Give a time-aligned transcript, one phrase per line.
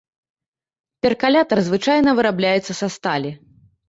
[1.05, 3.31] Перкалятар звычайна вырабляецца са сталі.